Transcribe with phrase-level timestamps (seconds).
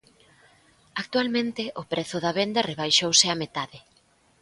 [1.01, 3.77] Actualmente o prezo de venda rebaixouse á metade.